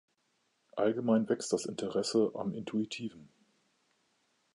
[0.75, 3.29] Allgemein wächst das Interesse am Intuitiven.